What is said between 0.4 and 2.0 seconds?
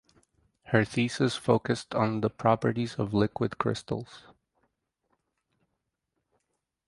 Her thesis focused